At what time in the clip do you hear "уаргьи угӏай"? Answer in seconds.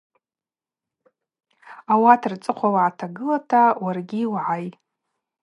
3.83-4.65